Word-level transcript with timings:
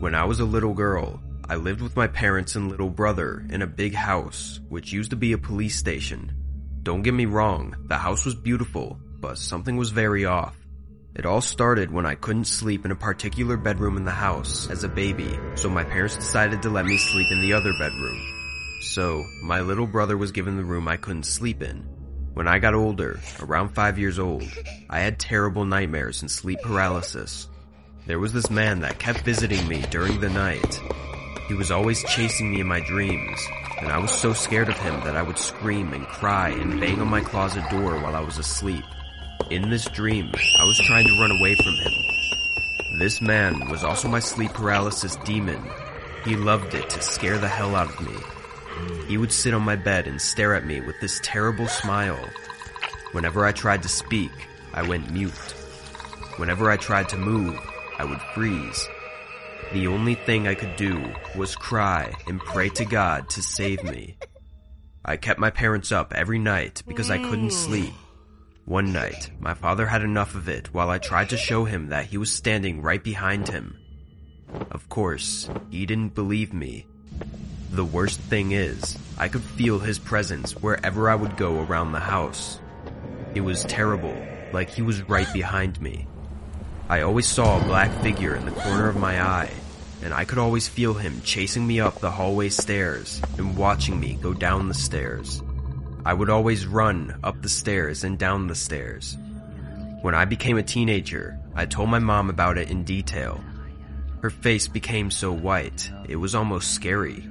When 0.00 0.14
I 0.14 0.24
was 0.24 0.40
a 0.40 0.46
little 0.46 0.72
girl, 0.72 1.20
I 1.46 1.56
lived 1.56 1.82
with 1.82 1.94
my 1.94 2.06
parents 2.06 2.56
and 2.56 2.70
little 2.70 2.88
brother 2.88 3.44
in 3.50 3.60
a 3.60 3.66
big 3.66 3.92
house, 3.92 4.58
which 4.70 4.94
used 4.94 5.10
to 5.10 5.16
be 5.16 5.34
a 5.34 5.38
police 5.38 5.76
station. 5.76 6.32
Don't 6.82 7.02
get 7.02 7.12
me 7.12 7.26
wrong, 7.26 7.76
the 7.84 7.98
house 7.98 8.24
was 8.24 8.34
beautiful, 8.34 8.98
but 9.20 9.36
something 9.36 9.76
was 9.76 9.90
very 9.90 10.24
off. 10.24 10.56
It 11.14 11.26
all 11.26 11.42
started 11.42 11.90
when 11.90 12.06
I 12.06 12.14
couldn't 12.14 12.46
sleep 12.46 12.86
in 12.86 12.92
a 12.92 12.96
particular 12.96 13.58
bedroom 13.58 13.98
in 13.98 14.06
the 14.06 14.10
house 14.10 14.70
as 14.70 14.84
a 14.84 14.88
baby, 14.88 15.38
so 15.54 15.68
my 15.68 15.84
parents 15.84 16.16
decided 16.16 16.62
to 16.62 16.70
let 16.70 16.86
me 16.86 16.96
sleep 16.96 17.30
in 17.30 17.42
the 17.42 17.52
other 17.52 17.74
bedroom. 17.78 18.18
So, 18.80 19.22
my 19.42 19.60
little 19.60 19.86
brother 19.86 20.16
was 20.16 20.32
given 20.32 20.56
the 20.56 20.64
room 20.64 20.88
I 20.88 20.96
couldn't 20.96 21.24
sleep 21.24 21.60
in. 21.60 21.80
When 22.32 22.48
I 22.48 22.58
got 22.58 22.72
older, 22.72 23.20
around 23.38 23.74
five 23.74 23.98
years 23.98 24.18
old, 24.18 24.44
I 24.88 25.00
had 25.00 25.18
terrible 25.18 25.66
nightmares 25.66 26.22
and 26.22 26.30
sleep 26.30 26.60
paralysis. 26.62 27.48
There 28.10 28.18
was 28.18 28.32
this 28.32 28.50
man 28.50 28.80
that 28.80 28.98
kept 28.98 29.20
visiting 29.20 29.68
me 29.68 29.82
during 29.82 30.18
the 30.18 30.28
night. 30.28 30.80
He 31.46 31.54
was 31.54 31.70
always 31.70 32.02
chasing 32.02 32.50
me 32.50 32.60
in 32.60 32.66
my 32.66 32.80
dreams, 32.80 33.40
and 33.78 33.86
I 33.86 33.98
was 33.98 34.10
so 34.10 34.32
scared 34.32 34.68
of 34.68 34.76
him 34.76 34.98
that 35.04 35.16
I 35.16 35.22
would 35.22 35.38
scream 35.38 35.92
and 35.92 36.04
cry 36.08 36.48
and 36.48 36.80
bang 36.80 37.00
on 37.00 37.06
my 37.06 37.20
closet 37.20 37.62
door 37.70 38.00
while 38.00 38.16
I 38.16 38.20
was 38.20 38.36
asleep. 38.36 38.82
In 39.48 39.70
this 39.70 39.84
dream, 39.84 40.28
I 40.34 40.64
was 40.64 40.80
trying 40.88 41.06
to 41.06 41.20
run 41.20 41.30
away 41.30 41.54
from 41.54 41.72
him. 41.72 42.98
This 42.98 43.20
man 43.22 43.68
was 43.68 43.84
also 43.84 44.08
my 44.08 44.18
sleep 44.18 44.54
paralysis 44.54 45.14
demon. 45.24 45.62
He 46.24 46.34
loved 46.34 46.74
it 46.74 46.90
to 46.90 47.00
scare 47.02 47.38
the 47.38 47.46
hell 47.46 47.76
out 47.76 47.90
of 47.90 48.00
me. 48.00 49.06
He 49.06 49.18
would 49.18 49.30
sit 49.30 49.54
on 49.54 49.62
my 49.62 49.76
bed 49.76 50.08
and 50.08 50.20
stare 50.20 50.56
at 50.56 50.66
me 50.66 50.80
with 50.80 50.98
this 51.00 51.20
terrible 51.22 51.68
smile. 51.68 52.28
Whenever 53.12 53.46
I 53.46 53.52
tried 53.52 53.84
to 53.84 53.88
speak, 53.88 54.32
I 54.74 54.82
went 54.82 55.12
mute. 55.12 55.54
Whenever 56.38 56.72
I 56.72 56.76
tried 56.76 57.08
to 57.10 57.16
move, 57.16 57.56
I 58.00 58.04
would 58.04 58.22
freeze. 58.32 58.88
The 59.74 59.86
only 59.88 60.14
thing 60.14 60.48
I 60.48 60.54
could 60.54 60.74
do 60.76 61.12
was 61.36 61.54
cry 61.54 62.14
and 62.26 62.40
pray 62.40 62.70
to 62.70 62.86
God 62.86 63.28
to 63.28 63.42
save 63.42 63.84
me. 63.84 64.16
I 65.04 65.18
kept 65.18 65.38
my 65.38 65.50
parents 65.50 65.92
up 65.92 66.14
every 66.14 66.38
night 66.38 66.82
because 66.86 67.10
I 67.10 67.18
couldn't 67.18 67.50
mm. 67.50 67.52
sleep. 67.52 67.92
One 68.64 68.94
night, 68.94 69.30
my 69.38 69.52
father 69.52 69.84
had 69.84 70.00
enough 70.00 70.34
of 70.34 70.48
it 70.48 70.72
while 70.72 70.88
I 70.88 70.96
tried 70.96 71.28
to 71.28 71.36
show 71.36 71.66
him 71.66 71.90
that 71.90 72.06
he 72.06 72.16
was 72.16 72.32
standing 72.32 72.80
right 72.80 73.04
behind 73.04 73.48
him. 73.48 73.76
Of 74.70 74.88
course, 74.88 75.50
he 75.68 75.84
didn't 75.84 76.14
believe 76.14 76.54
me. 76.54 76.86
The 77.70 77.84
worst 77.84 78.18
thing 78.18 78.52
is, 78.52 78.96
I 79.18 79.28
could 79.28 79.42
feel 79.42 79.78
his 79.78 79.98
presence 79.98 80.52
wherever 80.52 81.10
I 81.10 81.16
would 81.16 81.36
go 81.36 81.60
around 81.60 81.92
the 81.92 82.00
house. 82.00 82.60
It 83.34 83.42
was 83.42 83.62
terrible, 83.64 84.16
like 84.54 84.70
he 84.70 84.80
was 84.80 85.02
right 85.02 85.30
behind 85.34 85.78
me. 85.82 86.06
I 86.90 87.02
always 87.02 87.28
saw 87.28 87.56
a 87.56 87.64
black 87.66 87.92
figure 88.02 88.34
in 88.34 88.46
the 88.46 88.50
corner 88.50 88.88
of 88.88 88.96
my 88.96 89.22
eye, 89.22 89.52
and 90.02 90.12
I 90.12 90.24
could 90.24 90.38
always 90.38 90.66
feel 90.66 90.92
him 90.92 91.22
chasing 91.22 91.64
me 91.64 91.78
up 91.78 92.00
the 92.00 92.10
hallway 92.10 92.48
stairs 92.48 93.22
and 93.38 93.56
watching 93.56 94.00
me 94.00 94.18
go 94.20 94.34
down 94.34 94.66
the 94.66 94.74
stairs. 94.74 95.40
I 96.04 96.14
would 96.14 96.30
always 96.30 96.66
run 96.66 97.20
up 97.22 97.42
the 97.42 97.48
stairs 97.48 98.02
and 98.02 98.18
down 98.18 98.48
the 98.48 98.56
stairs. 98.56 99.16
When 100.02 100.16
I 100.16 100.24
became 100.24 100.58
a 100.58 100.64
teenager, 100.64 101.38
I 101.54 101.64
told 101.64 101.90
my 101.90 102.00
mom 102.00 102.28
about 102.28 102.58
it 102.58 102.72
in 102.72 102.82
detail. 102.82 103.40
Her 104.20 104.30
face 104.30 104.66
became 104.66 105.12
so 105.12 105.30
white, 105.30 105.88
it 106.08 106.16
was 106.16 106.34
almost 106.34 106.74
scary. 106.74 107.24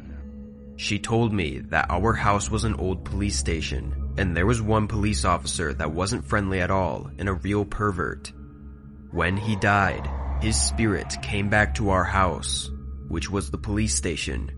She 0.77 0.99
told 0.99 1.33
me 1.33 1.59
that 1.67 1.87
our 1.89 2.13
house 2.13 2.49
was 2.49 2.63
an 2.63 2.75
old 2.75 3.03
police 3.03 3.37
station, 3.37 4.13
and 4.17 4.37
there 4.37 4.45
was 4.45 4.61
one 4.61 4.87
police 4.87 5.25
officer 5.25 5.73
that 5.73 5.91
wasn't 5.91 6.25
friendly 6.25 6.61
at 6.61 6.71
all 6.71 7.11
and 7.17 7.27
a 7.27 7.33
real 7.33 7.65
pervert. 7.65 8.31
When 9.11 9.37
he 9.37 9.55
died, 9.55 10.09
his 10.41 10.59
spirit 10.59 11.17
came 11.21 11.49
back 11.49 11.75
to 11.75 11.89
our 11.89 12.03
house, 12.03 12.69
which 13.07 13.29
was 13.29 13.49
the 13.49 13.57
police 13.57 13.95
station. 13.95 14.51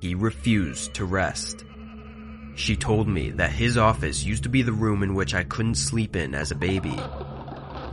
He 0.00 0.14
refused 0.14 0.94
to 0.94 1.04
rest. 1.04 1.64
She 2.54 2.76
told 2.76 3.08
me 3.08 3.30
that 3.30 3.52
his 3.52 3.76
office 3.76 4.24
used 4.24 4.42
to 4.44 4.48
be 4.48 4.62
the 4.62 4.72
room 4.72 5.02
in 5.02 5.14
which 5.14 5.34
I 5.34 5.44
couldn't 5.44 5.76
sleep 5.76 6.16
in 6.16 6.34
as 6.34 6.50
a 6.50 6.56
baby, 6.56 6.98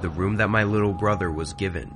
the 0.02 0.10
room 0.10 0.38
that 0.38 0.50
my 0.50 0.64
little 0.64 0.94
brother 0.94 1.32
was 1.32 1.54
given. 1.54 1.94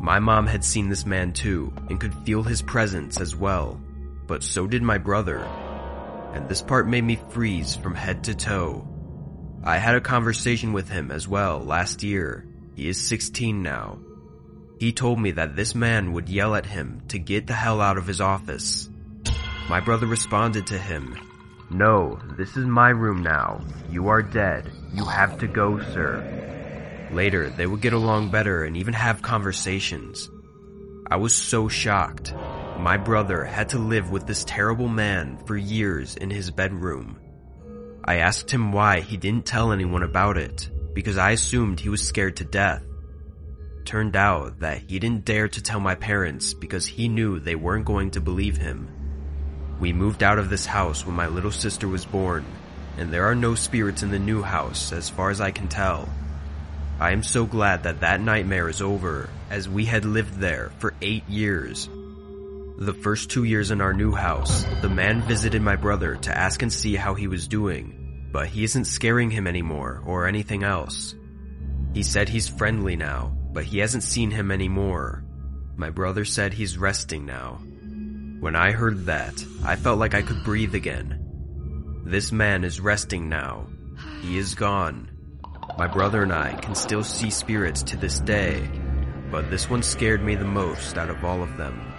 My 0.00 0.18
mom 0.18 0.46
had 0.46 0.64
seen 0.64 0.88
this 0.88 1.06
man 1.06 1.32
too 1.32 1.72
and 1.88 2.00
could 2.00 2.14
feel 2.14 2.42
his 2.42 2.62
presence 2.62 3.20
as 3.20 3.34
well 3.34 3.80
but 4.26 4.42
so 4.42 4.66
did 4.66 4.82
my 4.82 4.98
brother, 4.98 5.38
and 6.34 6.48
this 6.48 6.62
part 6.62 6.88
made 6.88 7.04
me 7.04 7.18
freeze 7.30 7.76
from 7.76 7.94
head 7.94 8.24
to 8.24 8.34
toe. 8.34 8.86
I 9.62 9.78
had 9.78 9.94
a 9.94 10.00
conversation 10.00 10.72
with 10.72 10.88
him 10.88 11.10
as 11.10 11.26
well 11.26 11.60
last 11.60 12.02
year. 12.02 12.46
He 12.76 12.88
is 12.88 13.00
16 13.08 13.62
now. 13.62 13.98
He 14.78 14.92
told 14.92 15.18
me 15.18 15.30
that 15.30 15.56
this 15.56 15.74
man 15.74 16.12
would 16.12 16.28
yell 16.28 16.54
at 16.54 16.66
him 16.66 17.00
to 17.08 17.18
get 17.18 17.46
the 17.46 17.54
hell 17.54 17.80
out 17.80 17.96
of 17.96 18.06
his 18.06 18.20
office. 18.20 18.90
My 19.70 19.80
brother 19.80 20.06
responded 20.06 20.66
to 20.66 20.78
him, 20.78 21.16
No, 21.70 22.20
this 22.36 22.54
is 22.54 22.66
my 22.66 22.90
room 22.90 23.22
now. 23.22 23.64
You 23.90 24.08
are 24.08 24.22
dead. 24.22 24.70
You 24.92 25.06
have 25.06 25.38
to 25.38 25.46
go, 25.46 25.80
sir. 25.80 27.08
Later, 27.10 27.48
they 27.48 27.66
would 27.66 27.80
get 27.80 27.94
along 27.94 28.30
better 28.30 28.64
and 28.64 28.76
even 28.76 28.92
have 28.92 29.22
conversations. 29.22 30.28
I 31.10 31.16
was 31.16 31.34
so 31.34 31.68
shocked. 31.68 32.34
My 32.78 32.98
brother 32.98 33.42
had 33.42 33.70
to 33.70 33.78
live 33.78 34.10
with 34.10 34.26
this 34.26 34.44
terrible 34.44 34.88
man 34.88 35.38
for 35.46 35.56
years 35.56 36.14
in 36.14 36.28
his 36.28 36.50
bedroom. 36.50 37.18
I 38.04 38.16
asked 38.16 38.50
him 38.50 38.70
why 38.70 39.00
he 39.00 39.16
didn't 39.16 39.46
tell 39.46 39.72
anyone 39.72 40.02
about 40.02 40.36
it, 40.36 40.68
because 40.96 41.18
I 41.18 41.32
assumed 41.32 41.78
he 41.78 41.90
was 41.90 42.02
scared 42.02 42.38
to 42.38 42.44
death. 42.44 42.82
Turned 43.84 44.16
out 44.16 44.60
that 44.60 44.78
he 44.88 44.98
didn't 44.98 45.26
dare 45.26 45.46
to 45.46 45.62
tell 45.62 45.78
my 45.78 45.94
parents 45.94 46.54
because 46.54 46.86
he 46.86 47.06
knew 47.08 47.38
they 47.38 47.54
weren't 47.54 47.84
going 47.84 48.12
to 48.12 48.20
believe 48.22 48.56
him. 48.56 48.88
We 49.78 49.92
moved 49.92 50.22
out 50.22 50.38
of 50.38 50.48
this 50.48 50.64
house 50.64 51.04
when 51.04 51.14
my 51.14 51.26
little 51.26 51.52
sister 51.52 51.86
was 51.86 52.06
born, 52.06 52.46
and 52.96 53.12
there 53.12 53.26
are 53.26 53.34
no 53.34 53.54
spirits 53.54 54.02
in 54.02 54.10
the 54.10 54.18
new 54.18 54.40
house 54.40 54.90
as 54.90 55.10
far 55.10 55.28
as 55.28 55.38
I 55.38 55.50
can 55.50 55.68
tell. 55.68 56.08
I 56.98 57.12
am 57.12 57.22
so 57.22 57.44
glad 57.44 57.82
that 57.82 58.00
that 58.00 58.22
nightmare 58.22 58.70
is 58.70 58.80
over, 58.80 59.28
as 59.50 59.68
we 59.68 59.84
had 59.84 60.06
lived 60.06 60.40
there 60.40 60.72
for 60.78 60.94
eight 61.02 61.28
years 61.28 61.90
the 62.78 62.92
first 62.92 63.30
two 63.30 63.44
years 63.44 63.70
in 63.70 63.80
our 63.80 63.94
new 63.94 64.12
house, 64.12 64.64
the 64.82 64.88
man 64.88 65.22
visited 65.22 65.62
my 65.62 65.76
brother 65.76 66.16
to 66.16 66.36
ask 66.36 66.60
and 66.60 66.70
see 66.70 66.94
how 66.94 67.14
he 67.14 67.26
was 67.26 67.48
doing, 67.48 68.05
but 68.32 68.48
he 68.48 68.64
isn't 68.64 68.84
scaring 68.86 69.30
him 69.30 69.46
anymore 69.46 70.02
or 70.06 70.26
anything 70.26 70.62
else. 70.62 71.14
He 71.94 72.02
said 72.02 72.28
he's 72.28 72.48
friendly 72.48 72.96
now, 72.96 73.36
but 73.52 73.64
he 73.64 73.78
hasn't 73.78 74.02
seen 74.02 74.30
him 74.30 74.50
anymore. 74.50 75.24
My 75.76 75.90
brother 75.90 76.24
said 76.24 76.52
he's 76.52 76.78
resting 76.78 77.24
now. 77.24 77.60
When 78.40 78.54
I 78.54 78.72
heard 78.72 79.06
that, 79.06 79.44
I 79.64 79.76
felt 79.76 79.98
like 79.98 80.14
I 80.14 80.22
could 80.22 80.44
breathe 80.44 80.74
again. 80.74 82.02
This 82.04 82.32
man 82.32 82.64
is 82.64 82.80
resting 82.80 83.28
now. 83.28 83.66
He 84.22 84.38
is 84.38 84.54
gone. 84.54 85.10
My 85.78 85.86
brother 85.86 86.22
and 86.22 86.32
I 86.32 86.52
can 86.54 86.74
still 86.74 87.02
see 87.02 87.30
spirits 87.30 87.82
to 87.84 87.96
this 87.96 88.20
day, 88.20 88.68
but 89.30 89.50
this 89.50 89.68
one 89.68 89.82
scared 89.82 90.22
me 90.22 90.34
the 90.34 90.44
most 90.44 90.98
out 90.98 91.10
of 91.10 91.24
all 91.24 91.42
of 91.42 91.56
them. 91.56 91.95